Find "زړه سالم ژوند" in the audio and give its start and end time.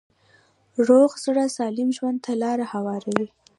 1.25-2.17